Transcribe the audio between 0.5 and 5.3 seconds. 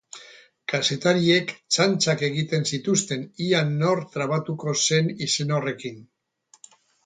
Kazetariek txantxak egiten zituzten ea nor trabatuko zen